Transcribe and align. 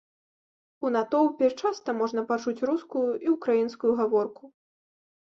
У 0.87 0.89
натоўпе 0.93 1.49
часта 1.61 1.93
можна 1.99 2.23
пачуць 2.31 2.63
рускую 2.69 3.03
і 3.27 3.33
ўкраінскую 3.35 3.91
гаворку. 4.01 4.43